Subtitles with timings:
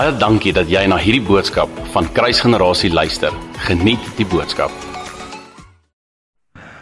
[0.00, 3.34] Baie dankie dat jy na hierdie boodskap van Kruisgenerasie luister.
[3.66, 4.72] Geniet die boodskap.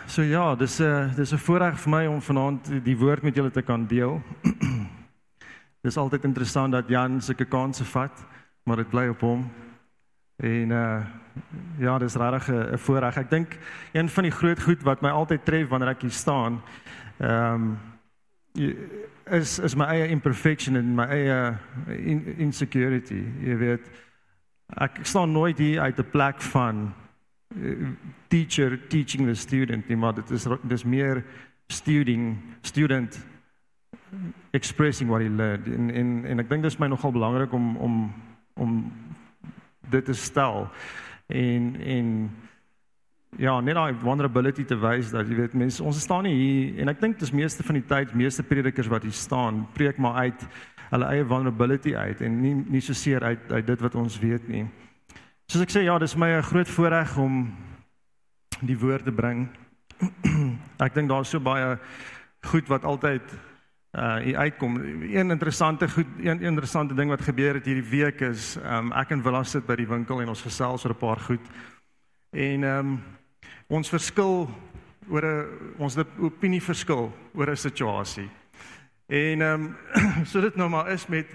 [0.07, 3.51] So ja, dis 'n dis 'n voorreg vir my om vanaand die woord met julle
[3.51, 4.23] te kan deel.
[5.83, 8.25] dis altyd interessant dat Jan sulke kansse vat,
[8.63, 9.51] maar dit bly op hom.
[10.37, 11.03] En uh
[11.79, 13.17] ja, dis regtig 'n voorreg.
[13.17, 13.59] Ek dink
[13.93, 16.63] een van die groot goed wat my altyd tref wanneer ek hier staan,
[17.19, 17.79] ehm um,
[19.31, 23.23] is is my eie imperfection en my eie in, insecurity.
[23.45, 23.91] Jy weet,
[24.81, 26.95] ek staan nooit hier uit 'n plek van
[27.57, 27.89] uh,
[28.29, 31.25] teacher teaching the student nie, maar dit is dis meer
[31.67, 33.19] student student
[34.51, 35.67] expressing what he learned.
[35.67, 38.13] En en en ek dink dit is my nogal belangrik om om
[38.55, 38.93] om
[39.89, 40.69] dit te stel
[41.27, 42.31] en en
[43.37, 46.89] ja, net daai vulnerability te wys dat jy weet mense ons staan nie hier en
[46.89, 50.47] ek dink dis meeste van die tyd meeste predikers wat hier staan preek maar uit
[50.91, 54.49] hulle eie vulnerability uit en nie nie so seer uit uit dit wat ons weet
[54.49, 54.65] nie.
[55.49, 57.53] Soos ek sê ja, dis my 'n groot voorreg om
[58.61, 59.49] die woord te bring.
[60.87, 61.79] ek dink daar's so baie
[62.47, 63.23] goed wat altyd
[63.99, 64.77] uh uitkom.
[65.09, 69.11] Een interessante goed, een, een interessante ding wat gebeur het hierdie week is um ek
[69.11, 71.45] en Willa sit by die winkel en ons gesels oor 'n paar goed.
[72.33, 73.01] En um
[73.69, 74.49] ons verskil
[75.09, 78.29] oor 'n ons opinie verskil oor 'n situasie.
[79.07, 79.77] En ehm um,
[80.31, 81.27] so dit nou maar is met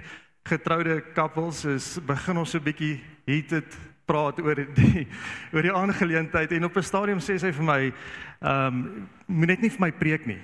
[0.44, 5.08] getroude koppels is begin ons so 'n bietjie heated praat oor die
[5.54, 7.94] oor die aangeleentheid en op 'n stadium sê sy vir my
[8.42, 10.42] ehm um, moet net nie vir my preek nie.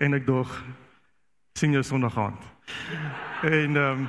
[0.00, 0.64] En ek dog
[1.54, 2.42] sien jou sonderdag aand.
[3.42, 4.08] En ehm um,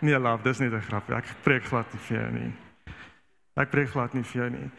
[0.00, 1.10] Nee, love, dis nie 'n grap.
[1.10, 2.52] Ek preek glad nie vir jou nie.
[3.56, 4.70] Ek preek glad nie vir jou nie.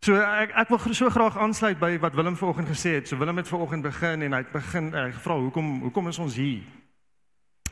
[0.00, 3.08] So ek ek wil so graag aansluit by wat Willem vanoggend gesê het.
[3.08, 6.36] So Willem het vanoggend begin en hy het begin hy gevra hoekom hoekom is ons
[6.36, 6.62] hier?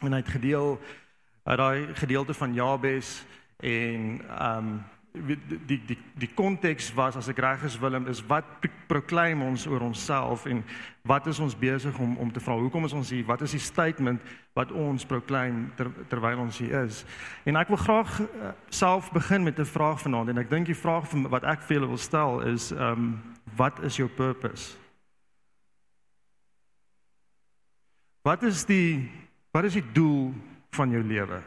[0.03, 0.81] En hy het gedeel
[1.45, 3.25] uit daai gedeelte van Jabes
[3.57, 8.45] en ehm um, die die die konteks was as ek reg is Willem is wat
[8.89, 10.63] proclaim ons oor onsself en
[11.09, 12.57] wat is ons besig om om te vra?
[12.59, 13.25] Hoekom is ons hier?
[13.27, 14.23] Wat is die statement
[14.55, 17.05] wat ons proclaim ter, terwyl ons hier is?
[17.49, 20.29] En ek wil graag uh, self begin met 'n vraag vanaand.
[20.29, 23.23] En ek dink die vraag wat ek vir julle wil stel is ehm um,
[23.57, 24.77] wat is jou purpose?
[28.23, 29.11] Wat is die
[29.51, 30.35] wat is die doel
[30.71, 31.43] van jou lewe?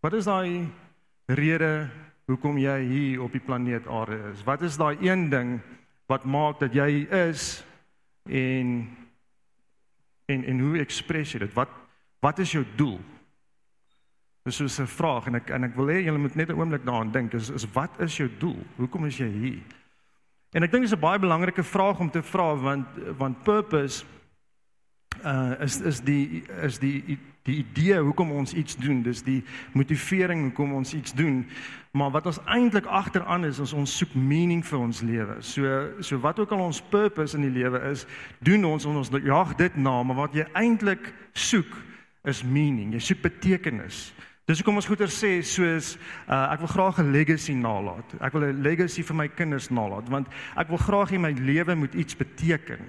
[0.00, 0.70] Wat is daai
[1.34, 1.88] rede
[2.30, 4.44] hoekom jy hier op die planeet Aarde is?
[4.46, 5.58] Wat is daai een ding
[6.10, 7.64] wat maak dat jy is
[8.26, 8.88] en
[10.30, 11.54] en en hoe ekspres jy dit?
[11.54, 11.70] Wat
[12.20, 13.00] wat is jou doel?
[14.44, 16.84] Dis so 'n vraag en ek en ek wil hê julle moet net 'n oomblik
[16.84, 17.34] daaraan dink.
[17.34, 18.62] Is is wat is jou doel?
[18.76, 19.62] Hoekom is jy hier?
[20.52, 22.86] En ek dink dit is 'n baie belangrike vraag om te vra want
[23.18, 24.04] want purpose
[25.24, 29.40] uh is is die is die die idee hoekom ons iets doen, dis die
[29.72, 31.46] motivering hoekom ons iets doen.
[31.96, 35.40] Maar wat ons eintlik agteraan is, is ons soek meaning vir ons lewe.
[35.42, 38.06] So so wat ook al ons purpose in die lewe is,
[38.38, 41.72] doen ons ons jag dit na, maar wat jy eintlik soek
[42.28, 42.92] is meaning.
[42.94, 44.10] Jy soek betekenis.
[44.46, 45.94] Dis hoekom ons goeie sê soos
[46.26, 48.16] uh, ek wil graag 'n legacy nalat.
[48.20, 51.74] Ek wil 'n legacy vir my kinders nalat want ek wil graag hê my lewe
[51.74, 52.82] moet iets beteken.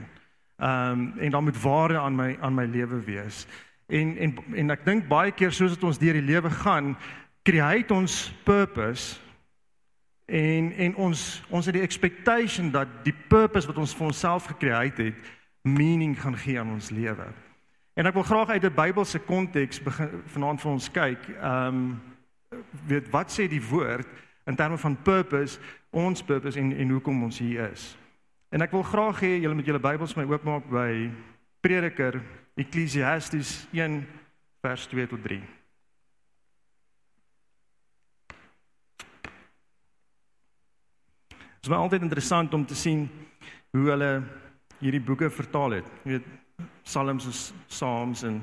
[0.61, 3.47] Ehm um, en dan moet waarde aan my aan my lewe wees.
[3.87, 6.93] En en en ek dink baie keer soos dit ons deur die lewe gaan,
[7.43, 9.17] create ons purpose
[10.25, 15.09] en en ons ons het die expectation dat die purpose wat ons vir onsself gecreate
[15.09, 17.25] het, meaning gaan gee aan ons lewe.
[17.97, 21.25] En ek wil graag uit 'n Bybelse konteks begin vanaand vir ons kyk.
[21.41, 22.01] Ehm um,
[22.85, 24.07] weet wat sê die woord
[24.45, 27.97] in terme van purpose, ons purpose en en hoekom ons hier is.
[28.51, 31.07] En ek wil graag hê julle moet julle Bybels my oopmaak by
[31.63, 32.17] Prediker
[32.59, 34.01] Ekklesiastes 1
[34.65, 35.37] vers 2 tot 3.
[41.31, 43.05] Dit is my altyd interessant om te sien
[43.71, 44.09] hoe hulle
[44.81, 45.87] hierdie boeke vertaal het.
[46.03, 46.27] Jy weet
[46.83, 48.41] Psalms is Psalms en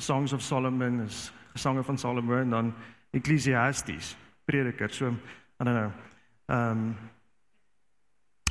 [0.00, 2.72] Songs of Solomon is gesange van Salomo en dan
[3.12, 4.88] Ekklesiastes, Prediker.
[4.92, 5.12] So,
[5.60, 5.92] I don't know.
[6.48, 6.96] Ehm um,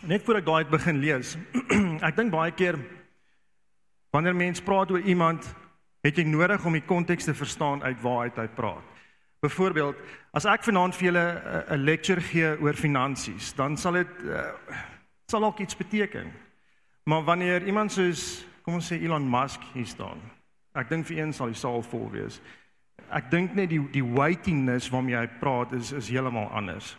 [0.08, 1.38] net voor ek daai begin lees,
[2.08, 2.80] ek dink baie keer
[4.16, 5.44] Wanneer mens praat oor iemand,
[6.00, 9.02] het jy nodig om die konteks te verstaan uit waar hy praat.
[9.44, 9.98] Byvoorbeeld,
[10.32, 14.54] as ek vanaand vir julle eh, 'n lecture gee oor finansies, dan sal dit uh,
[15.28, 16.32] sal ook iets beteken.
[17.04, 20.22] Maar wanneer iemand soos, kom ons sê Elon Musk hier staan,
[20.74, 22.40] ek dink vir een sal die saal vol wees.
[23.12, 26.96] Ek dink net die die weightiness waarmee hy praat is is heeltemal anders.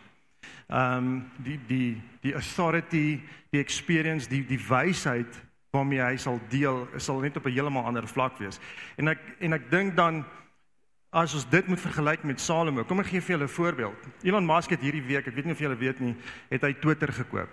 [0.69, 3.21] Um, die die die authority,
[3.51, 5.31] die experience, die die wysheid
[5.71, 8.59] waarmee hy sal deel sal net op 'n heeltemal ander vlak wees.
[8.97, 10.25] En ek en ek dink dan
[11.11, 14.09] as ons dit moet vergelyk met Salomo, kom ek gee vir julle 'n voorbeeld.
[14.23, 16.17] Elon Musk het hierdie week, ek weet nie of julle weet nie,
[16.51, 17.49] het hy Twitter gekoop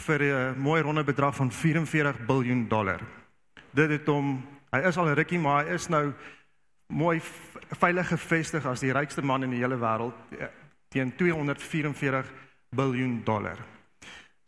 [0.00, 3.00] vir 'n mooi ronde bedrag van 44 miljard dollar.
[3.72, 6.12] Dit het hom, hy is al 'n rukkie, maar hy is nou
[6.88, 7.20] mooi
[7.78, 10.14] veilig gevestig as die rykste man in die hele wêreld
[10.90, 12.32] teen 244
[12.70, 13.58] miljard dollar.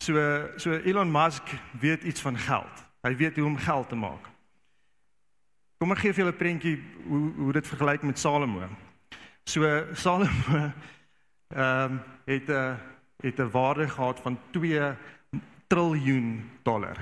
[0.03, 0.15] So
[0.57, 1.43] so Elon Musk
[1.81, 2.85] weet iets van geld.
[3.01, 4.27] Hy weet hoe om geld te maak.
[5.79, 8.69] Kom ek gee vir julle 'n prentjie hoe hoe dit vergelyk met Salomo.
[9.45, 9.63] So
[10.05, 10.73] Salomo
[11.55, 12.79] ehm um, het 'n
[13.23, 14.95] het 'n waarde gehad van 2
[15.67, 16.99] triljoen dollar.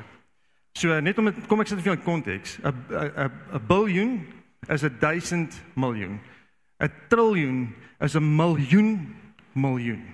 [0.73, 2.59] So net om het, kom ek sit vir julle konteks.
[2.63, 4.27] 'n 'n 'n biljoen
[4.69, 6.21] is 'n 1000 miljoen.
[6.79, 9.20] 'n Triljoen is 'n miljoen
[9.53, 10.05] miljoen.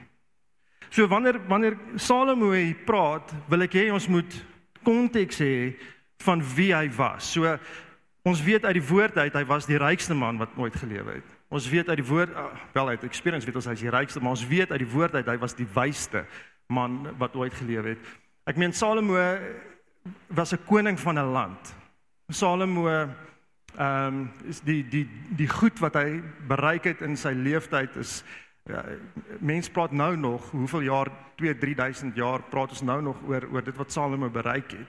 [0.91, 4.45] So wanneer wanneer Salomo hier praat, wil ek hê ons moet
[4.83, 5.75] konteks hê
[6.25, 7.33] van wie hy was.
[7.33, 7.59] So
[8.27, 11.35] Ons weet uit die woord uit hy was die rykste man wat ooit gelewe het.
[11.55, 14.35] Ons weet uit die woord uh, wel uit experience weet ons hy's die rykste, maar
[14.35, 16.25] ons weet uit die woord uit hy was die wysste
[16.67, 18.09] man wat ooit gelewe het.
[18.51, 19.21] Ek meen Salomo
[20.35, 21.75] was 'n koning van 'n land.
[22.35, 23.15] Salomo ehm
[23.79, 25.07] um, is die die
[25.37, 28.25] die goed wat hy bereik het in sy lewenstyd is
[28.67, 28.83] ja,
[29.41, 33.65] mense praat nou nog hoeveel jaar 2 3000 jaar praat ons nou nog oor oor
[33.65, 34.87] dit wat Salomo bereik het.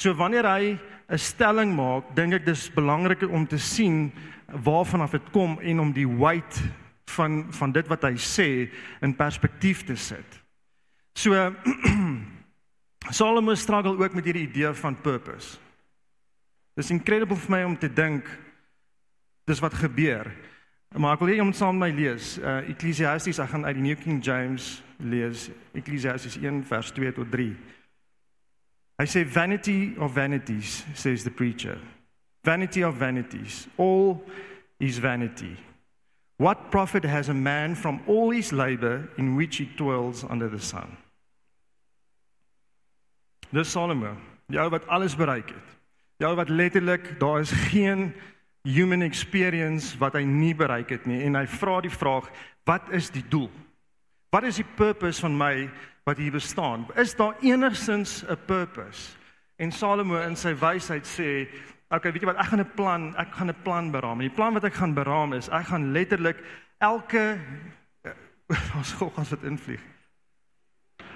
[0.00, 0.78] So wanneer hy
[1.08, 4.12] 'n stelling maak, dink ek dis belangrik om te sien
[4.46, 6.62] waarvan af dit kom en om die weight
[7.06, 8.70] van van dit wat hy sê
[9.00, 10.42] in perspektief te sit.
[11.14, 11.54] So
[13.10, 15.58] Solomon struggle ook met hierdie idee van purpose.
[16.74, 18.28] Dis incredible vir my om te dink
[19.44, 20.30] dis wat gebeur.
[20.92, 22.34] Maar ek wil hê jy moet saam met my lees.
[22.38, 25.48] Uh Ecclesiastes, ek gaan uit die New King James lees.
[25.72, 27.56] Ecclesiastes 1 vers 2 tot 3.
[29.02, 31.78] I say, Vanity of vanities, says the preacher.
[32.44, 33.66] Vanity of vanities.
[33.78, 34.20] All
[34.78, 35.56] is vanity.
[36.36, 40.58] What profit has a man from all his labor in which he toils under the
[40.58, 40.96] sun?
[43.52, 44.16] Dis Salomo,
[44.48, 45.74] die ou wat alles bereik het.
[46.18, 48.12] Die ou wat letterlik daar is geen
[48.62, 52.28] human experience wat hy nie bereik het nie en hy vra die vraag,
[52.64, 53.50] wat is die doel?
[54.30, 55.70] Wat is die purpose van my
[56.04, 56.86] wat hier bestaan.
[56.94, 59.16] Is daar enigsins 'n purpose?
[59.56, 61.48] En Salomo in sy wysheid sê,
[61.88, 64.20] okay, weet jy wat, ek gaan 'n plan, ek gaan 'n plan beraam.
[64.20, 66.44] En die plan wat ek gaan beraam is, ek gaan letterlik
[66.78, 67.38] elke
[68.76, 69.80] ons gou gaan dit invlieg.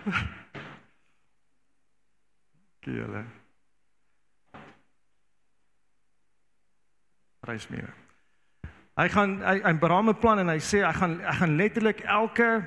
[2.80, 3.24] Kiele.
[7.46, 7.92] Reis meer.
[8.96, 12.00] Hy gaan hy, hy beraam 'n plan en hy sê ek gaan ek gaan letterlik
[12.00, 12.64] elke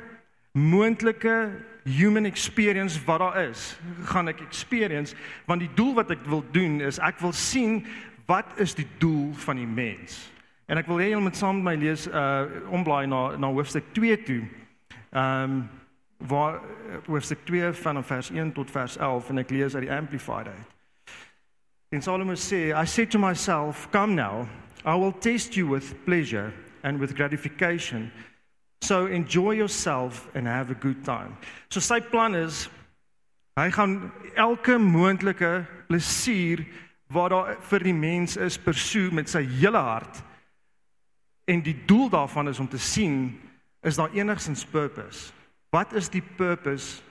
[0.54, 1.52] moontlike
[1.86, 5.16] human experience wat daar is, gaan ek experience
[5.46, 7.86] want die doel wat ek wil doen is ek wil sien
[8.28, 10.30] wat is die doel van die mens.
[10.70, 13.94] En ek wil hê julle moet saam met my lees uh omblaai na na hoofstuk
[13.94, 14.44] 2 toe.
[15.12, 15.70] Ehm um,
[16.20, 16.60] waar
[17.08, 20.68] hoofstuk 2 van vers 1 tot vers 11 en ek lees uit die amplified uit.
[21.90, 24.46] En Solomon sê, I said to myself, come now,
[24.86, 26.54] I will test you with pleasure
[26.84, 28.12] and with gratification
[28.82, 31.38] So enjoy yourself and have a good time.
[31.70, 32.70] So sy plan is
[33.60, 36.64] hy gaan elke moontlike plesier
[37.12, 40.22] wat daar vir die mens is persoe met sy hele hart.
[41.50, 43.34] En die doel daarvan is om te sien
[43.84, 45.34] is daar enigsins purpose.
[45.74, 47.02] Wat is die purpose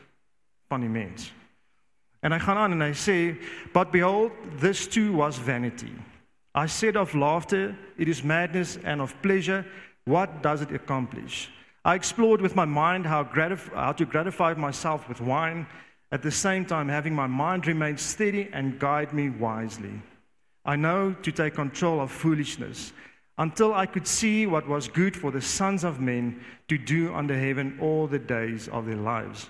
[0.73, 1.33] van die mens?
[2.25, 3.37] En hy gaan aan en hy sê,
[3.73, 5.93] "But behold, this too was vanity.
[6.65, 9.65] I said of laughter, it is madness and of pleasure,
[10.05, 11.51] what does it accomplish?"
[11.85, 15.67] I explored with my mind how, gratif- how to gratify myself with wine,
[16.11, 20.03] at the same time having my mind remain steady and guide me wisely.
[20.65, 22.93] I know to take control of foolishness
[23.37, 26.25] until I could see what was good for the sons of men
[26.67, 29.49] to do under heaven all the days of their lives.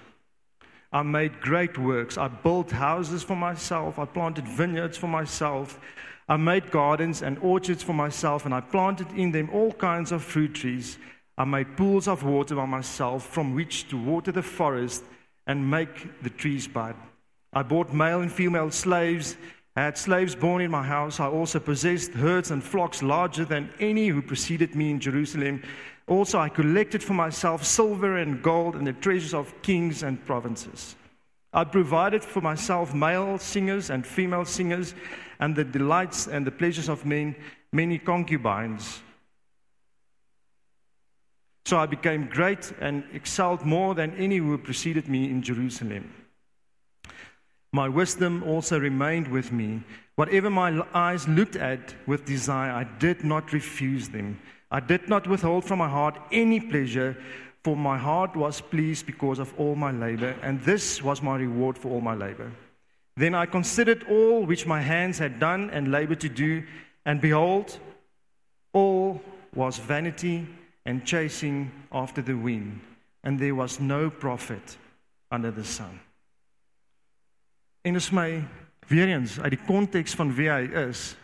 [0.92, 2.18] I made great works.
[2.18, 3.98] I built houses for myself.
[3.98, 5.80] I planted vineyards for myself.
[6.28, 10.22] I made gardens and orchards for myself, and I planted in them all kinds of
[10.22, 10.98] fruit trees.
[11.36, 15.04] I made pools of water by myself from which to water the forest
[15.46, 16.96] and make the trees bud.
[17.52, 19.36] I bought male and female slaves,
[19.78, 21.20] I had slaves born in my house.
[21.20, 25.62] I also possessed herds and flocks larger than any who preceded me in Jerusalem.
[26.08, 30.96] Also, I collected for myself silver and gold and the treasures of kings and provinces.
[31.52, 34.94] I provided for myself male singers and female singers,
[35.40, 37.34] and the delights and the pleasures of men,
[37.72, 39.00] many concubines.
[41.64, 46.10] So I became great and excelled more than any who preceded me in Jerusalem.
[47.72, 49.82] My wisdom also remained with me.
[50.16, 54.40] Whatever my eyes looked at with desire, I did not refuse them.
[54.70, 57.16] I did not withhold from my heart any pleasure,
[57.64, 61.76] for my heart was pleased because of all my labor, and this was my reward
[61.76, 62.50] for all my labor.
[63.16, 66.62] Then I considered all which my hands had done and labored to do,
[67.04, 67.78] and behold,
[68.72, 69.20] all
[69.54, 70.46] was vanity
[70.86, 72.80] and chasing after the wind,
[73.24, 74.78] and there was no profit
[75.30, 76.00] under the sun.
[77.84, 78.44] En is my
[78.86, 81.16] weer eens uit die konteks van wie hy is,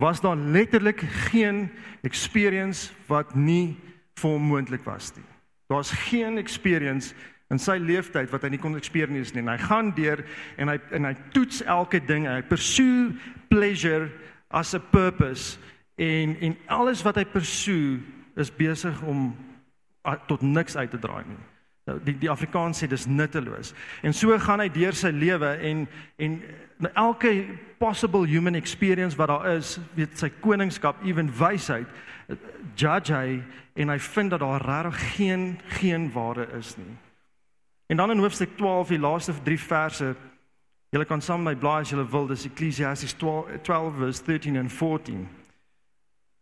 [0.00, 1.00] was daar letterlik
[1.30, 1.68] geen
[2.02, 3.76] experience wat nie
[4.14, 5.29] vir hom moontlik was nie.
[5.70, 7.14] Daar's geen experience
[7.50, 9.42] in sy lewenstyd wat hy nie kon experience nie.
[9.44, 10.22] En hy gaan deur
[10.58, 12.26] en hy en hy toets elke ding.
[12.26, 13.12] Hy pursue
[13.50, 14.08] pleasure
[14.50, 15.58] as a purpose
[16.00, 18.00] en en alles wat hy pursue
[18.40, 19.30] is besig om
[20.26, 21.40] tot niks uit te draai nie.
[21.86, 23.74] Nou, die die Afrikaans sê dis nutteloos.
[24.02, 25.86] En so gaan hy deur sy lewe en
[26.18, 26.38] en
[26.94, 27.32] elke
[27.78, 31.88] possible human experience wat daar is, weet sy koningskap, ewen wysheid,
[32.78, 33.40] judge hy
[33.80, 36.96] en hy vind dat daar regtig geen geen waarde is nie.
[37.86, 40.14] En dan in hoofstuk 12, die laaste 3 verse,
[40.90, 44.70] julle kan saam my blaai as julle wil, dis Ecclesiastes 12, 12 vers 13 en
[44.70, 45.28] 14.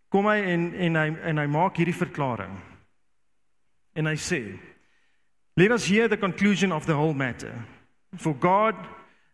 [0.09, 2.59] Kom hy en en hy en hy maak hierdie verklaring.
[3.95, 4.43] En hy sê
[5.59, 7.53] Let us hear the conclusion of the whole matter.
[8.17, 8.77] For God,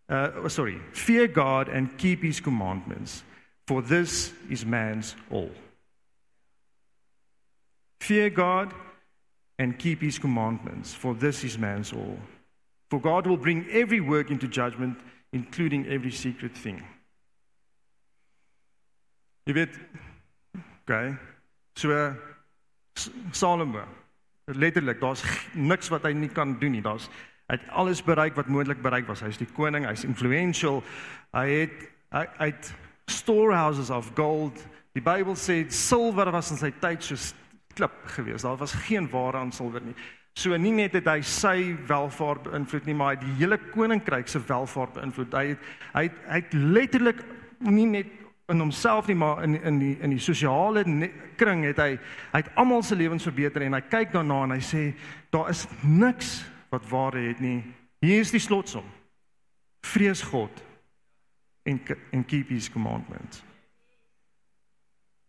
[0.09, 3.23] uh, oh, sorry, fear God and keep his commandments,
[3.67, 5.51] for this is man's all.
[8.05, 8.75] Fear God
[9.59, 12.19] and keep his commandments, for this is man's all.
[12.91, 14.99] For God will bring every work into judgment,
[15.33, 16.83] including every secret thing.
[19.47, 19.79] Jy weet,
[20.85, 21.17] okay.
[21.77, 22.15] So
[23.33, 23.85] Salomo
[24.53, 25.23] letterlik daar's
[25.55, 26.83] niks wat hy nie kan doen nie.
[26.85, 27.09] Daar's
[27.49, 29.25] hy het alles bereik wat moontlik bereik was.
[29.25, 30.83] Hy's die koning, hy's influential.
[31.33, 32.71] Hy het hy het
[33.11, 34.61] storehouses of gold.
[34.95, 37.33] Die Bybel sê silwer was in sy tyd soos
[37.75, 38.43] klip gewees.
[38.43, 39.97] Daar was geen ware aan silwer nie.
[40.35, 44.29] So nie net het hy sy welvaart beïnvloed nie, maar hy het die hele koninkryk
[44.29, 45.35] se welvaart beïnvloed.
[45.35, 47.23] Hy het hy het, hy het letterlik
[47.71, 48.11] nie net
[48.47, 50.85] in homself nie maar in in die in die sosiale
[51.37, 51.95] kring het hy
[52.33, 54.83] hy het almal se lewens verbeter en hy kyk daarna en hy sê
[55.33, 57.63] daar is niks wat ware het nie
[58.05, 58.85] hier is die slotsom
[59.87, 60.61] vrees God
[61.65, 61.81] en
[62.13, 63.41] en keep his commandments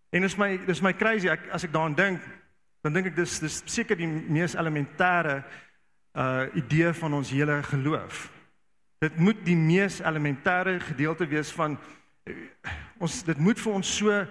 [0.10, 1.30] en is my dis my crazy.
[1.30, 2.26] Ek, as ek daaraan dink
[2.86, 5.42] dan dink ek dis dis seker die mees elementêre
[6.16, 8.30] uh idee van ons hele geloof.
[9.04, 11.78] Dit moet die mees elementêre gedeelte wees van
[13.02, 14.22] ons dit moet vir ons so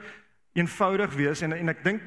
[0.54, 2.06] eenvoudig wees en en ek dink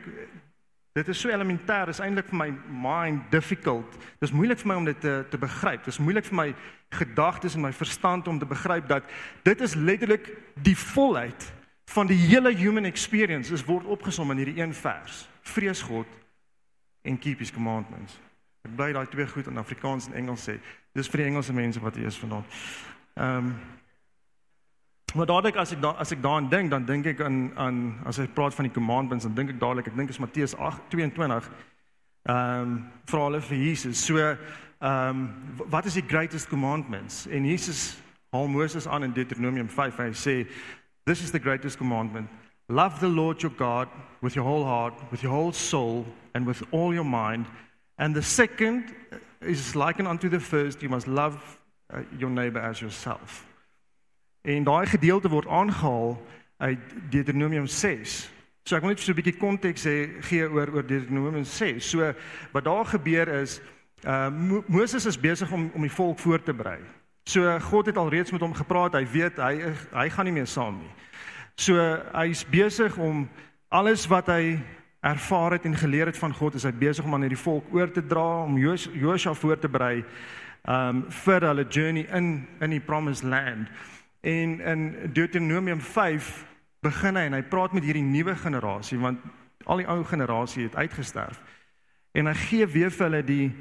[0.97, 1.91] dit is so elementêr.
[1.91, 2.49] Is eintlik vir my
[2.87, 3.99] mind difficult.
[4.23, 5.83] Dis moeilik vir my om dit te te begryp.
[5.85, 6.47] Dis moeilik vir my
[6.95, 9.03] gedagtes en my verstand om te begryp dat
[9.43, 10.31] dit is letterlik
[10.63, 11.51] die volheid
[11.87, 16.07] van die hele human experience is word opgesom in hierdie een vers vrees God
[17.07, 18.19] en keep his commandments
[18.67, 20.59] ek bly daai twee goed in Afrikaans en Engels sê
[20.97, 22.61] dis vir die Engelse mense wat hier is vanaand
[23.15, 23.57] ehm um,
[25.15, 28.19] Maar dadelik as ek da, as ek daaraan dink, dan dink ek aan aan as
[28.19, 31.47] ek praat van die commandments, dan dink ek dadelik, ek dink is Matteus 8:22.
[32.27, 32.73] Ehm um,
[33.07, 34.03] vra hulle vir Jesus.
[34.05, 34.37] So ehm
[34.81, 35.21] um,
[35.71, 37.25] wat is die greatest commandments?
[37.27, 37.97] En Jesus
[38.35, 39.97] haal Moses aan in Deuteronomium 5.
[39.97, 40.35] Hy sê
[41.07, 42.27] this is the greatest commandment.
[42.67, 43.87] Love the Lord your God
[44.21, 47.45] with your whole heart, with your whole soul and with all your mind.
[47.97, 48.93] And the second
[49.41, 51.59] is likened unto the first, you must love
[51.93, 53.45] uh, your neighbor as yourself.
[54.41, 56.17] En daai gedeelte word aangehaal
[56.57, 58.29] uit Deuteronomium 6.
[58.67, 59.87] So ek wil net so 'n bietjie konteks
[60.27, 61.89] gee oor oor Deuteronomium 6.
[61.89, 62.13] So
[62.51, 63.61] wat daar gebeur is,
[64.03, 66.79] uh Mo Moses is besig om om die volk voor te berei.
[67.27, 68.95] So God het al reeds met hom gepraat.
[68.95, 70.91] Hy weet hy hy gaan nie meer saam nie.
[71.59, 71.75] So
[72.13, 73.25] hy's besig om
[73.67, 74.55] alles wat hy
[75.03, 77.91] ervaar het en geleer het van God, is hy besig om aan hierdie volk oor
[77.91, 80.05] te dra om Josua voor te berei
[80.67, 83.67] um vir hulle journey in in die promised land.
[84.23, 86.31] En in Deuteronomium 5
[86.83, 89.19] begin hy en hy praat met hierdie nuwe generasie want
[89.67, 91.41] al die ou generasie het uitgesterf.
[92.15, 93.51] En hy gee weer vir hulle die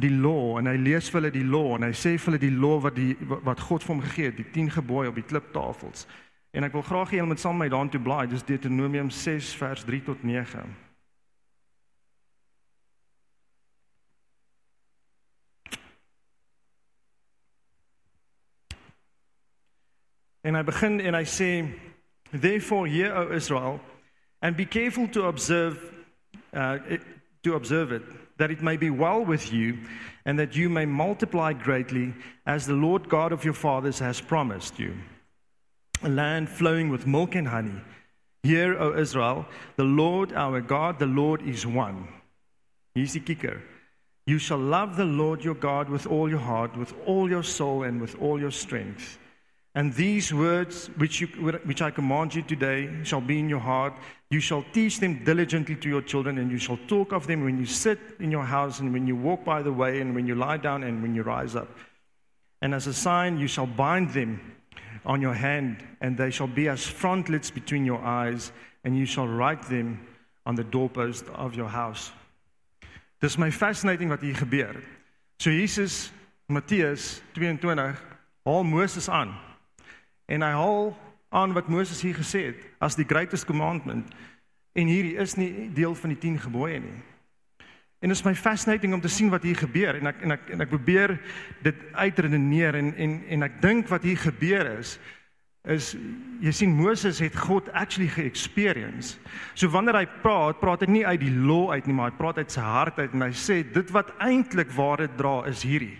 [0.00, 2.52] die law en hy lees vir hulle die law en hy sê vir hulle die
[2.52, 6.04] law wat die wat God vir hom gegee het, die 10 gebooie op die kliptafels.
[6.52, 9.54] En ek wil graag hê julle moet saam met my daartoe blaai, dis Deuteronomium 6
[9.56, 10.66] vers 3 tot 9.
[20.46, 21.50] En hy begin en hy sê
[22.36, 23.80] therefore hear O Israel
[24.44, 25.80] and be careful to observe
[26.52, 26.76] uh
[27.42, 28.04] to observe it,
[28.38, 29.78] that it may be well with you,
[30.24, 32.14] and that you may multiply greatly,
[32.46, 34.94] as the Lord God of your fathers has promised you.
[36.02, 37.80] A land flowing with milk and honey.
[38.42, 42.08] Hear, O Israel, the Lord our God, the Lord is one.
[42.94, 43.62] Hier's die kicker.
[44.26, 47.84] You shall love the Lord your God with all your heart, with all your soul,
[47.84, 49.18] and with all your strength.
[49.76, 51.26] And these words which, you,
[51.64, 53.92] which I command you today shall be in your heart.
[54.30, 57.58] You shall teach them diligently to your children, and you shall talk of them when
[57.58, 60.34] you sit in your house, and when you walk by the way, and when you
[60.34, 61.68] lie down, and when you rise up.
[62.62, 64.40] And as a sign, you shall bind them
[65.04, 68.52] on your hand, and they shall be as frontlets between your eyes,
[68.82, 70.00] and you shall write them
[70.46, 72.12] on the doorpost of your house.
[73.20, 74.82] Dis my fascinating wat hier gebeur.
[75.38, 76.10] So Jesus,
[76.48, 77.94] Matteus 22,
[78.46, 79.36] haal Moses aan
[80.26, 80.96] En hy haal
[81.28, 84.14] aan wat Moses hier gesê het as die greatest commandment.
[84.76, 86.96] En hierdie is nie deel van die 10 gebooie nie.
[88.04, 90.50] En dit is my fascinating om te sien wat hier gebeur en ek en ek
[90.52, 91.16] en ek probeer
[91.64, 94.98] dit uitredeneer en en en ek dink wat hier gebeur is
[95.66, 95.94] is
[96.38, 99.16] jy sien Moses het God actually ge-experience.
[99.58, 102.38] So wanneer hy praat, praat hy nie uit die law uit nie, maar hy praat
[102.38, 105.96] uit sy hart uit en hy sê dit wat eintlik ware dra is hierdie.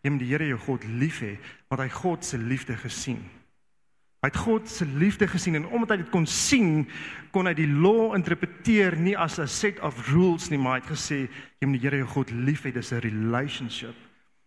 [0.00, 1.34] Jy moet die Here jou God lief hê,
[1.68, 3.20] want hy God se liefde gesien.
[4.20, 6.84] Hy het God se liefde gesien en omdat hy dit kon sien,
[7.32, 10.92] kon hy die law interpreteer nie as 'n set of rules nie, maar hy het
[10.92, 11.28] gesê
[11.60, 13.96] jy moet die Here jou God lief hê, dis 'n relationship.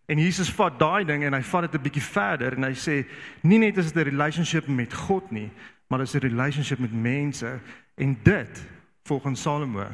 [0.06, 3.06] En Jesus vat daai ding en hy vat dit 'n bietjie verder en hy sê
[3.42, 5.50] nie net is dit 'n relationship met God nie,
[5.90, 7.60] maar dis 'n relationship met mense
[7.98, 8.66] en dit
[9.04, 9.88] volgens Salomo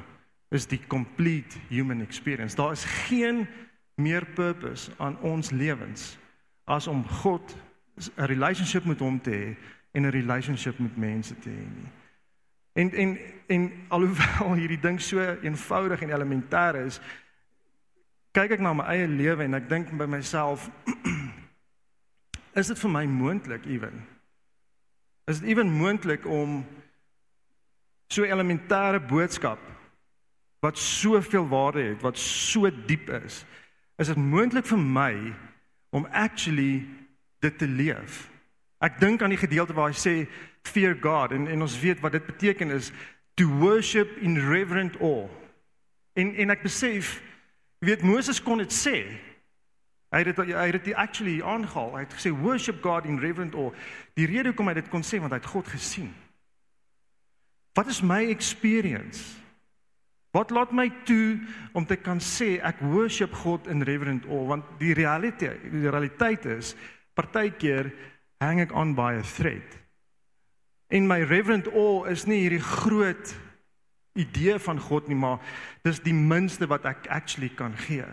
[0.51, 2.55] is die complete human experience.
[2.55, 3.47] Daar is geen
[3.95, 6.17] meer purpose aan ons lewens
[6.65, 7.55] as om God
[7.99, 9.55] 'n relationship met hom te hê
[9.91, 11.89] en 'n relationship met mense te hê nie.
[12.73, 16.99] En en en alhoewel hierdie ding so eenvoudig en elementêr is,
[18.31, 20.69] kyk ek na my eie lewe en ek dink by myself
[22.59, 24.05] is dit vir my moontlik ewen?
[25.27, 26.65] Is dit ewen moontlik om
[28.09, 29.59] so elementêre boodskap
[30.59, 33.45] wat soveel waarde het, wat so diep is,
[33.97, 35.13] is dit moontlik vir my
[35.95, 36.87] om actually
[37.39, 38.27] dit te leef.
[38.79, 40.15] Ek dink aan die gedeelte waar hy sê
[40.67, 42.91] fear God en en ons weet wat dit beteken is
[43.39, 45.27] to worship in reverent awe.
[46.19, 47.17] En en ek besef
[47.83, 49.03] weet Moses kon dit sê.
[50.09, 51.93] Hy het dit hy het dit actually aangehaal.
[51.95, 53.75] Hy het gesê worship God in reverent awe.
[54.19, 56.09] Die rede hoekom hy dit kon sê want hy het God gesien.
[57.77, 59.39] Wat is my experience?
[60.35, 61.39] Wat laat my toe
[61.73, 66.45] om te kan sê ek worship God in reverent awe want die realiteit die realiteit
[66.45, 66.75] is
[67.19, 67.91] partykeer
[68.39, 69.77] hang ek aan 'n thread.
[70.89, 73.35] En my reverent awe is nie hierdie groot
[74.17, 75.39] idee van God nie, maar
[75.83, 78.07] dis die minste wat ek actually kan gee.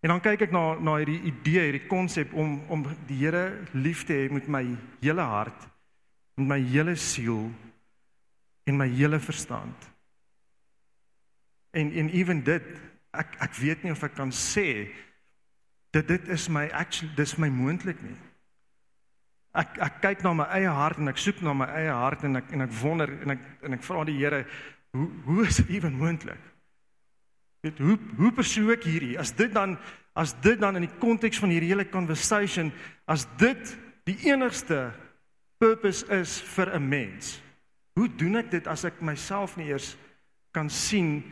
[0.00, 4.04] En dan kyk ek na na hierdie idee, hierdie konsep om om die Here lief
[4.06, 4.64] te hê met my
[5.02, 5.66] hele hart,
[6.36, 7.50] met my hele siel
[8.66, 9.90] en my hele verstand.
[11.76, 12.68] En en ewen dit,
[13.12, 14.88] ek ek weet nie of ek kan sê
[15.96, 18.16] dit dit is my actually dis my moontlik nie.
[19.56, 22.36] Ek ek kyk na my eie hart en ek soek na my eie hart en
[22.42, 24.42] ek en ek wonder en ek en ek vra die Here
[24.96, 26.42] hoe hoe is dit ewen moontlik?
[27.64, 29.16] Weet hoe hoe persoon ek hierdie?
[29.20, 29.78] As dit dan
[30.16, 32.72] as dit dan in die konteks van hierdie hele conversation
[33.08, 33.74] as dit
[34.08, 34.90] die enigste
[35.60, 37.40] purpose is vir 'n mens.
[37.96, 39.96] Hoe doen ek dit as ek myself nie eers
[40.52, 41.24] kan sien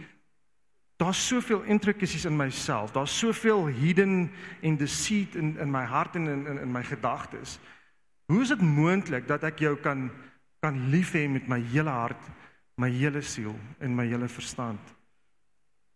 [0.96, 2.90] daar's soveel intricacies in myself.
[2.90, 4.30] Daar's soveel hidden
[4.60, 7.58] en deceit in in my hart en in in, in my gedagtes.
[8.26, 10.10] Hoe is dit moontlik dat ek jou kan
[10.60, 12.30] kan lief hê met my hele hart,
[12.74, 14.80] my hele siel en my hele verstand?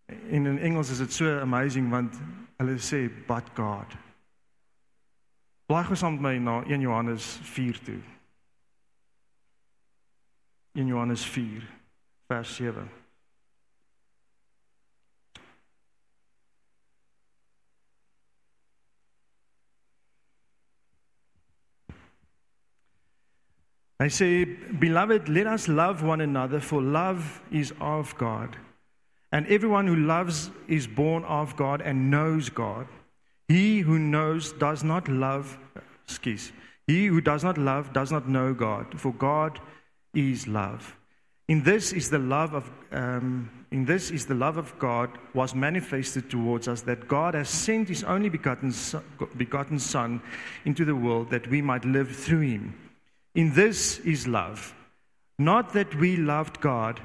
[0.06, 2.20] En in Engels is dit so amazing want
[2.56, 3.96] hulle sê but God.
[5.68, 8.00] Blaai gesaam met my na 1 Johannes 4 toe.
[10.72, 11.68] 1 Johannes 4
[12.26, 12.88] vers 7.
[24.00, 28.56] I say, Beloved, let us love one another, for love is of God.
[29.32, 32.86] And everyone who loves is born of God and knows God.
[33.48, 35.58] He who knows does not love,
[36.04, 36.52] excuse,
[36.86, 39.58] he who does not love does not know God, for God
[40.14, 40.96] is love.
[41.48, 45.54] In this is the love of um, in this is the love of God was
[45.54, 49.02] manifested towards us that God has sent His only begotten son,
[49.36, 50.22] begotten Son
[50.64, 52.74] into the world that we might live through Him.
[53.38, 54.74] In this is love.
[55.38, 57.00] Not that we loved God,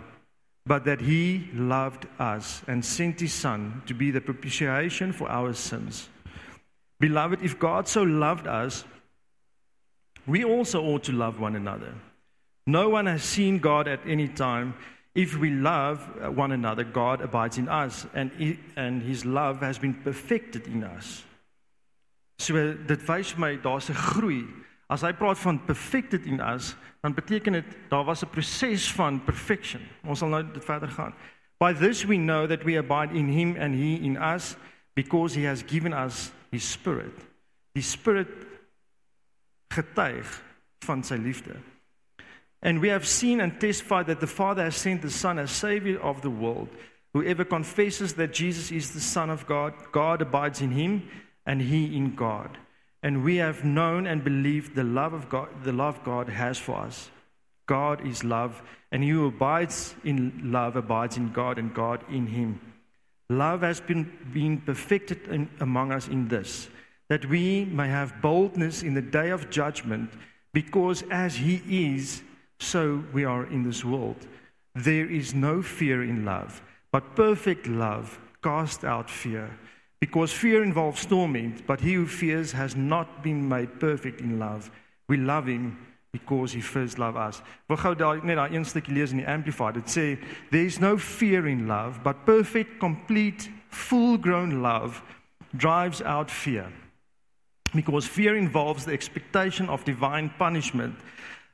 [0.66, 5.54] but that he loved us and sent his Son to be the propitiation for our
[5.54, 6.10] sins.
[7.00, 8.84] Beloved, if God so loved us,
[10.26, 11.94] we also ought to love one another.
[12.66, 14.74] No one has seen God at any time.
[15.14, 19.60] If we love uh, one another, God abides in us, and, he, and his love
[19.60, 21.26] has been perfected in us.
[22.40, 24.63] So uh, dit wys my daar's 'n groei.
[24.94, 29.24] As hy praat van perfected in us, dan beteken dit daar was 'n proses van
[29.24, 29.82] perfection.
[30.06, 31.14] Ons sal nou dit verder gaan.
[31.58, 34.56] By this we know that we abide in him and he in us
[34.94, 37.26] because he has given us his spirit.
[37.74, 38.30] Die spirit
[39.74, 40.42] getuig
[40.86, 41.56] van sy liefde.
[42.62, 46.00] And we have seen and testified that the Father has sent the Son as Savior
[46.00, 46.70] of the world.
[47.14, 51.02] Whoever confesses that Jesus is the Son of God, God abides in him
[51.46, 52.58] and he in God.
[53.04, 56.78] And we have known and believed the love of God, the love God has for
[56.78, 57.12] us.
[57.66, 58.62] God is love,
[58.92, 62.60] and he who abides in love abides in God, and God in him.
[63.30, 66.70] Love has been, been perfected in, among us in this,
[67.10, 70.10] that we may have boldness in the day of judgment,
[70.54, 72.22] because as he is,
[72.60, 74.28] so we are in this world.
[74.76, 76.62] There is no fear in love,
[76.92, 79.58] but perfect love casts out fear.
[80.04, 84.70] Because fear involves torment, but he who fears has not been made perfect in love.
[85.08, 85.78] We love him
[86.12, 87.42] because he first loved us.
[87.70, 89.80] Wil gou daai net daai een stukkie lees in die amplified.
[89.80, 90.06] Dit sê
[90.52, 95.02] there is no fear in love, but perfect, complete, full-grown love
[95.56, 96.68] drives out fear.
[97.74, 101.00] Because fear involves the expectation of divine punishment.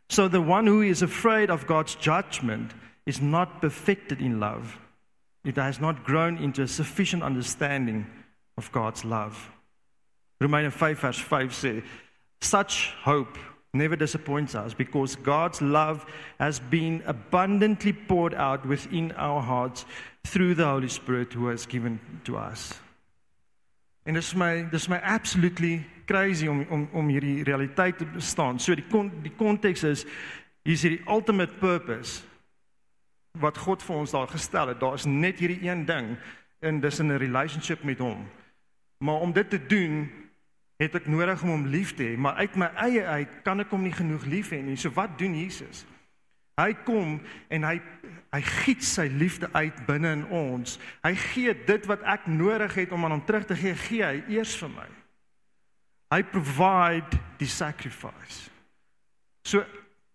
[0.10, 2.74] So the one who is afraid of God's judgment
[3.06, 4.80] is not perfected in love.
[5.46, 8.08] It has not grown into a sufficient understanding
[8.60, 9.36] of God's love.
[10.40, 11.84] Romeine 5 vers 5 sê
[12.42, 13.38] such hope
[13.74, 16.06] never disappoints us because God's love
[16.40, 19.86] has been abundantly poured out within our hearts
[20.24, 22.74] through the Holy Spirit who has given to us.
[24.06, 28.60] En dis my dis my absolutely crazy om om om hierdie realiteit te bestaan.
[28.60, 30.06] So die kon, die konteks is
[30.64, 32.24] hier's hierdie ultimate purpose
[33.40, 34.80] wat God vir ons daar gestel het.
[34.80, 36.16] Daar's net hierdie een ding
[36.60, 38.26] en dis in 'n relationship met hom.
[39.00, 40.10] Maar om dit te doen,
[40.80, 43.72] het ek nodig om hom lief te hê, maar uit my eie uit kan ek
[43.74, 44.78] hom nie genoeg lief hê nie.
[44.80, 45.84] So wat doen Jesus?
[46.60, 47.18] Hy kom
[47.52, 47.80] en hy
[48.30, 50.76] hy giet sy liefde uit binne in ons.
[51.02, 54.20] Hy gee dit wat ek nodig het om aan hom terug te gee, gee hy
[54.36, 54.86] eers vir my.
[56.14, 58.52] Hy provide die sacrifice.
[59.48, 59.64] So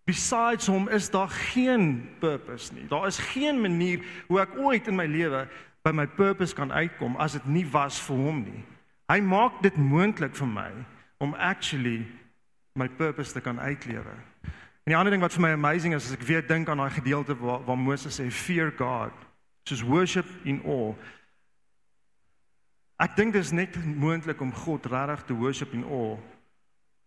[0.07, 2.87] besides hom is daar geen purpose nie.
[2.87, 5.43] Daar is geen manier hoe ek ooit in my lewe
[5.85, 8.63] by my purpose kan uitkom as dit nie was vir hom nie.
[9.11, 10.69] Hy maak dit moontlik vir my
[11.21, 12.05] om actually
[12.75, 14.15] my purpose te kan uitlewe.
[14.85, 16.93] En die ander ding wat vir my amazing is, as ek weer dink aan daai
[16.93, 19.13] gedeelte waar, waar Moses sê fear God,
[19.65, 20.93] soos worship in awe.
[23.01, 26.19] Ek dink dit is net moontlik om God regtig te worship in awe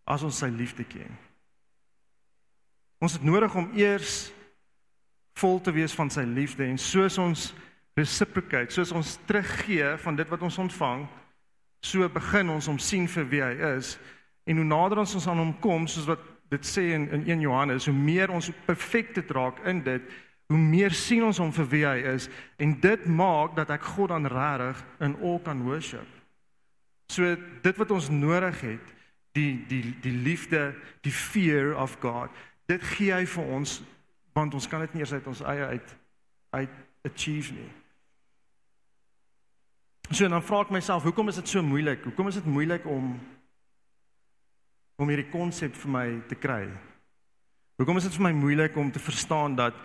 [0.08, 1.12] as ons sy liefde ken.
[2.98, 4.32] Ons het nodig om eers
[5.38, 7.52] vol te wees van sy liefde en soos ons
[7.98, 11.06] reciprocate, soos ons teruggee van dit wat ons ontvang,
[11.80, 13.96] so begin ons om sien vir wie hy is
[14.48, 17.44] en hoe nader ons ons aan hom kom soos wat dit sê in in 1
[17.44, 20.02] Johannes hoe meer ons perfekte raak in dit
[20.48, 24.14] hoe meer sien ons hom vir wie hy is en dit maak dat ek God
[24.14, 26.06] dan regtig in al kan worship.
[27.12, 28.94] So dit wat ons nodig het
[29.36, 30.72] die die die liefde,
[31.04, 32.32] die fear of God.
[32.68, 33.80] Dit gee hy vir ons
[34.36, 35.94] want ons kan dit nie eers uit ons eie uit
[36.56, 37.70] uit achieve nie.
[40.09, 42.01] So dan vra ek myself, hoekom is dit so moeilik?
[42.09, 43.12] Hoekom is dit moeilik om
[44.99, 46.62] om hierdie konsep vir my te kry?
[47.79, 49.77] Hoekom is dit vir my moeilik om te verstaan dat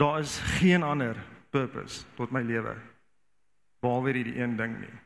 [0.00, 1.20] daar is geen ander
[1.54, 2.72] purpose tot my lewe
[3.84, 4.96] behalwe hierdie een ding nie?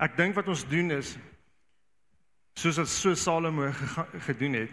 [0.00, 1.12] Ek dink wat ons doen is
[2.56, 3.68] soos wat so Salomo
[4.30, 4.72] gedoen het.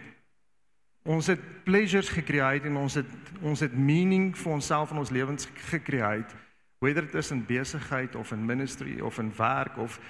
[1.04, 5.52] Ons het pleasures gecreate en ons het ons het meaning vir onsself in ons lewens
[5.68, 6.47] gecreate
[6.78, 10.00] whether dit is in besigheid of in ministry of in werk of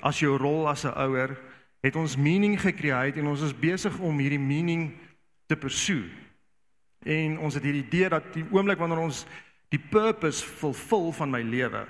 [0.00, 1.38] as jou rol as 'n ouer
[1.80, 4.92] het ons meaning gecreate en ons is besig om hierdie meaning
[5.46, 6.10] te pursue.
[7.04, 9.24] En ons het hierdie idee dat die oomblik wanneer ons
[9.72, 11.86] die purpose fulfill van my lewe,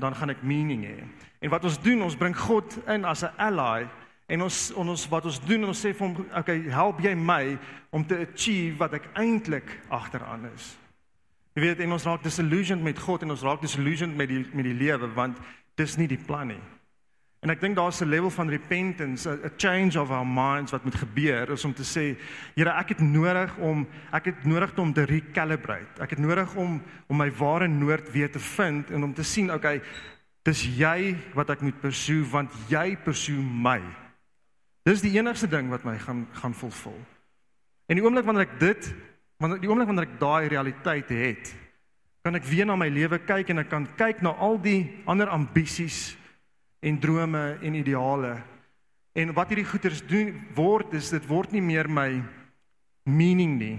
[0.00, 0.98] dan gaan ek meaning hê.
[1.40, 3.88] En wat ons doen, ons bring God in as 'n ally
[4.28, 7.58] en ons ons wat ons doen, ons sê vir hom, okay, help jy my
[7.90, 10.76] om te achieve wat ek eintlik agteraan is.
[11.54, 14.64] Jy weet, en ons raak disillusioned met God en ons raak disillusioned met die met
[14.64, 15.38] die lewe want
[15.80, 16.62] dis nie die plan nie.
[17.40, 20.84] En ek dink daar's 'n level van repentance, a, a change of our minds wat
[20.84, 22.18] moet gebeur is om te sê,
[22.54, 26.02] Here, ek het nodig om ek het nodig om te recalibrate.
[26.02, 29.52] Ek het nodig om om my ware noord weer te vind en om te sien,
[29.52, 29.80] okay,
[30.42, 33.80] dis jy wat ek moet pursue want jy pursue my.
[34.84, 36.98] Dis die enigste ding wat my gaan gaan volvul.
[37.88, 38.94] En die oomblik wanneer ek dit
[39.40, 41.52] wanneer die oomblik wanneer ek daai realiteit het,
[42.20, 45.30] kan ek weer na my lewe kyk en ek kan kyk na al die ander
[45.32, 46.12] ambisies
[46.84, 48.36] en drome en ideale.
[49.16, 52.20] En wat hierdie goeters doen word is dit word nie meer my
[53.08, 53.78] meaning nie.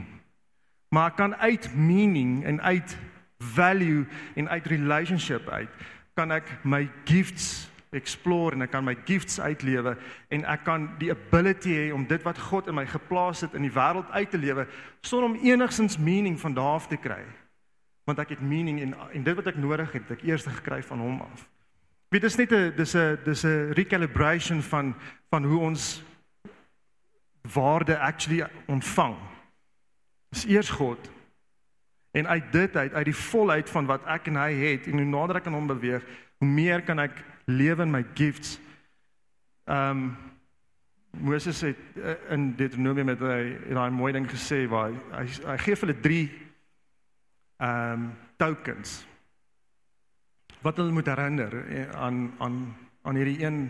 [0.92, 2.98] Maar ek kan uit meaning en uit
[3.54, 5.82] value en uit relationship uit
[6.18, 9.98] kan ek my gifts explore en ek kan my gifts uitlewe
[10.32, 13.66] en ek kan die ability hê om dit wat God in my geplaas het in
[13.68, 14.68] die wêreld uit te lewe
[15.02, 17.20] sonder om enigsins meaning van daar af te kry.
[18.08, 21.04] Want ek het meaning en en dit wat ek nodig het, ek eers gekry van
[21.04, 21.44] hom af.
[22.12, 24.96] Weet dis net 'n dis 'n dis 'n recalibration van
[25.30, 26.04] van hoe ons
[27.42, 29.16] waarde actually ontvang.
[30.30, 31.12] Dis eers God.
[32.12, 35.06] En uit dit uit uit die volheid van wat ek en hy het en hoe
[35.06, 36.04] nader ek aan hom beweeg,
[36.38, 38.60] hoe meer kan ek lewe in my gifts.
[39.66, 40.18] Ehm um,
[41.12, 45.58] Moses het uh, in Deuteronomium met hy daai mooi ding gesê waar hy hy, hy
[45.60, 46.20] gee hulle 3
[47.62, 49.02] ehm um, tokens
[50.62, 53.70] wat hulle moet herinner eh, aan aan aan hierdie een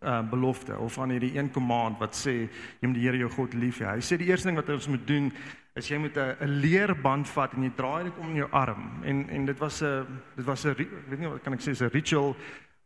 [0.00, 2.34] uh belofte of aan hierdie een command wat sê
[2.80, 3.96] jy moet die Here jou God lief hê.
[3.96, 5.30] Hy sê die eerste ding wat ons moet doen
[5.76, 9.02] is jy moet 'n 'n leerband vat en jy draai dit om jou arm.
[9.04, 11.90] En en dit was 'n dit was 'n weet nie wat kan ek sê 'n
[11.90, 12.36] ritual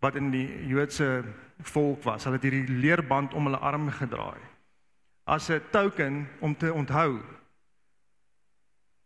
[0.01, 1.23] wat in die Joodse
[1.63, 2.25] volk was.
[2.25, 4.41] Hulle het hierdie leerband om hulle arm gedraai.
[5.25, 7.21] As 'n token om te onthou.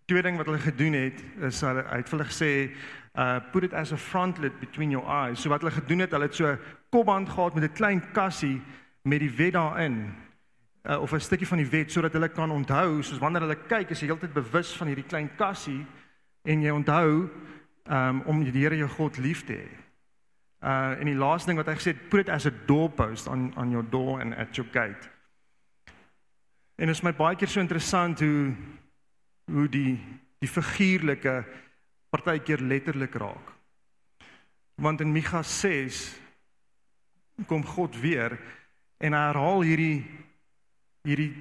[0.04, 2.70] Tweede ding wat hulle gedoen het is hulle het hulle gesê
[3.14, 5.40] uh put it as a frontlet between your eyes.
[5.40, 6.59] So wat hulle gedoen het, hulle het so 'n
[6.90, 8.62] kopband gehad met 'n klein kassie
[9.02, 10.14] met die wet daarin.
[10.83, 13.90] Uh of 'n stukkie van die wet sodat hulle kan onthou, soos wanneer hulle kyk,
[13.90, 15.87] is jy heeltyd bewus van hierdie klein kassie
[16.42, 17.30] en jy onthou
[17.90, 19.84] um om die Here jou God lief te hê.
[20.64, 23.50] Uh en die laaste ding wat hy gesê het, put it as a doorpost on
[23.61, 25.11] on your door and at your gate.
[26.81, 28.55] En dit is my baie keer so interessant hoe
[29.53, 29.98] hoe die
[30.40, 31.44] die figuurlike
[32.11, 33.53] partykeer letterlik raak.
[34.81, 36.00] Want in Micha 6
[37.46, 38.38] kom God weer
[38.98, 40.00] en hy herhaal hierdie
[41.05, 41.33] hierdie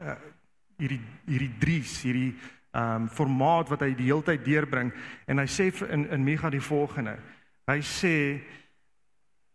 [0.00, 0.16] uh,
[0.78, 2.32] hierdie hierdie dries, hierdie
[2.72, 4.94] ehm um, formaat wat hy die hele tyd deurbring
[5.28, 7.18] en hy sê in in Micha die volgende.
[7.68, 8.40] Hy sê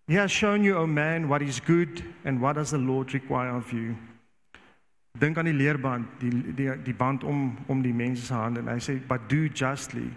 [0.08, 3.13] He has shown you, O oh man, what is good and what does the Lord
[3.13, 3.98] require of you.
[5.20, 8.72] Dink aan die leerband, die die die band om om die mense se hande en
[8.72, 10.08] hy sê but do justly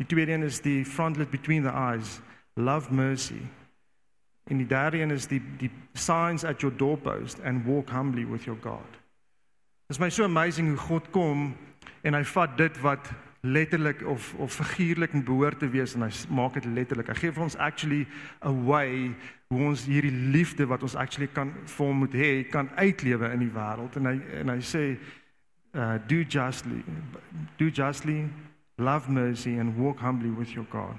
[0.00, 2.20] Die tweede een is die frontlet between the eyes,
[2.54, 3.40] love mercy.
[4.44, 8.44] En die derde een is die die signs at your doorpost and walk humbly with
[8.44, 8.90] your God.
[9.86, 11.56] Dit is my so amazing hoe God kom
[12.00, 16.58] en hy vat dit wat letterlik of of figuurlik behoort te wees en hy maak
[16.58, 17.08] dit letterlik.
[17.08, 18.06] Hy gee vir ons actually
[18.44, 19.14] a way
[19.48, 23.46] hoe ons hierdie liefde wat ons actually kan vir hom moet hê kan uitlewe in
[23.46, 24.84] die wêreld en hy en hy sê
[25.72, 26.82] uh do justly
[27.58, 28.24] do justly
[28.78, 30.98] love mercy and walk humbly with your God.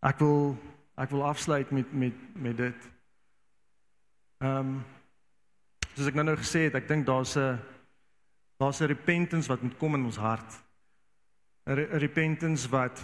[0.00, 0.56] Ek wil
[0.96, 2.94] ek wil afsluit met met met dit.
[4.38, 4.84] Ehm um,
[5.94, 7.58] soos ek nou nou gesê het, ek dink daar's 'n
[8.58, 10.62] daar's 'n repentance wat moet kom in ons hart.
[11.66, 13.02] 'n repentance wat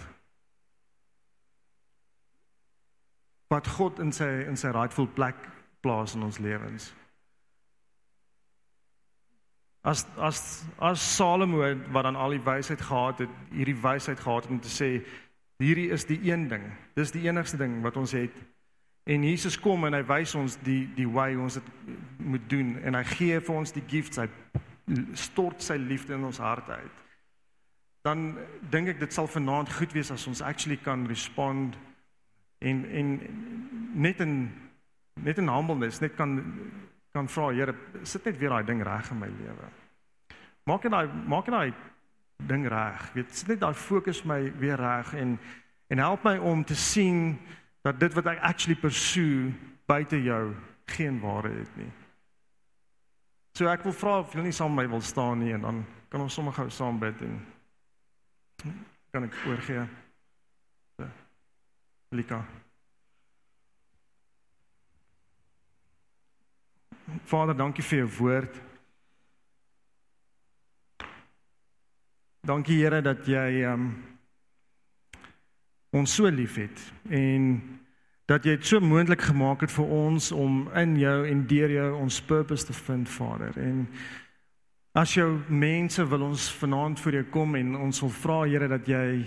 [3.47, 5.35] wat God in sy in sy rightful plek
[5.81, 6.93] plaas in ons lewens.
[9.83, 11.61] As as as Salomo
[11.93, 15.05] wat dan al die wysheid gehad het, hierdie wysheid gehad om te sê
[15.61, 16.71] hierdie is die een ding.
[16.95, 18.33] Dis die enigste ding wat ons het.
[19.05, 21.67] En Jesus kom en hy wys ons die die way ons dit
[22.17, 24.29] moet doen en hy gee vir ons die gifts, hy
[25.17, 27.03] stort sy liefde in ons hart uit.
[28.05, 28.31] Dan
[28.73, 31.77] dink ek dit sal vanaand goed wees as ons actually kan respond
[32.65, 33.11] en en
[33.93, 34.33] net in
[35.21, 36.39] net in humbleness net kan
[37.13, 39.69] kan vra Here, sit net weer daai ding reg in my lewe.
[40.65, 43.05] Maak net daai maak net daai ding reg.
[43.13, 45.37] Weet, sit net daai fokus my weer reg en
[45.93, 47.37] en help my om te sien
[47.85, 49.53] dat dit wat ek actually pursue
[49.85, 50.55] buite jou
[50.89, 51.91] geen waarde het nie.
[53.53, 55.83] So ek wil vra of julle nie saam met my wil staan nie en dan
[56.09, 57.37] kan ons sommer gou saam bid en
[59.13, 59.85] kan ek oorgee.
[62.15, 62.41] Lika.
[67.29, 68.59] Vader, dankie vir jou woord.
[72.45, 73.89] Dankie Here dat jy um
[75.95, 77.55] ons so liefhet en
[78.25, 81.89] dat jy dit so moontlik gemaak het vir ons om in jou en deur jou
[81.99, 83.53] ons purpose te vind, Vader.
[83.61, 83.85] En
[84.97, 88.87] as jou mense wil ons vanaand voor jou kom en ons wil vra Here dat
[88.89, 89.25] jy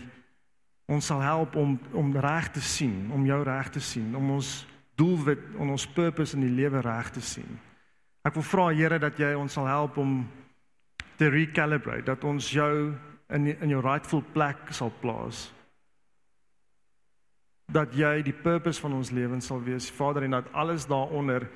[0.89, 4.67] ons sal help om om reg te sien, om jou reg te sien, om ons
[4.99, 7.59] doelwit en ons purpose in die lewe reg te sien.
[8.27, 10.25] Ek wil vra Here dat jy ons sal help om
[11.19, 12.73] te recalibrate, dat ons jou
[13.31, 15.51] in in jou rightful plek sal plaas.
[17.73, 21.49] Dat jy die purpose van ons lewens sal wees, Vader, en dat alles daaronder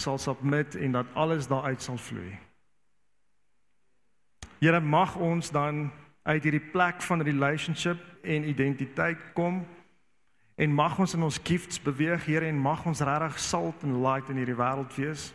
[0.00, 2.32] sal submit en dat alles daaruit sal vloei.
[4.58, 5.90] Here mag ons dan
[6.24, 9.66] uit hierdie plek van relationship en identiteit kom
[10.54, 14.28] en mag ons in ons gifts beweeg, Here, en mag ons regtig salt en light
[14.30, 15.32] in hierdie wêreld wees.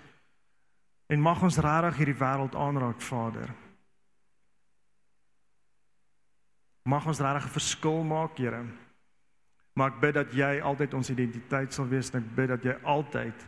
[1.11, 3.51] En mag ons regtig hierdie wêreld aanraak, Vader.
[6.87, 8.63] Mag ons regtig 'n verskil maak, Here.
[9.79, 12.75] Maar ek bid dat jy altyd ons identiteit sal wees en ek bid dat jy
[12.83, 13.45] altyd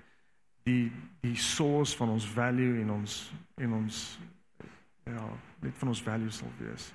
[0.70, 0.86] die
[1.22, 3.17] die source van ons value en ons
[3.62, 3.98] en ons
[5.06, 5.26] ja,
[5.62, 6.88] net van ons values sal wees.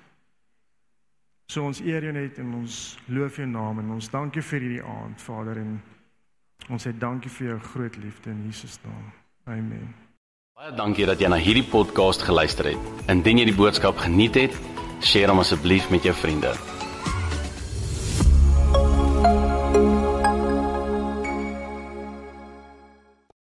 [1.47, 4.83] So ons eer jou net en ons loof jou naam en ons dankie vir hierdie
[4.83, 5.77] aand, Vader en
[6.73, 9.05] ons sê dankie vir jou groot liefde in Jesus naam.
[9.47, 9.93] Amen.
[10.57, 12.89] Baie dankie dat jy na hierdie podcast geluister het.
[13.13, 14.57] Indien jy die boodskap geniet het,
[15.05, 16.57] deel hom asseblief met jou vriende.